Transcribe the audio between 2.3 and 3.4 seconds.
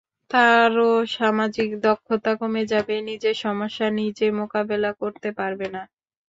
কমে যাবে, নিজের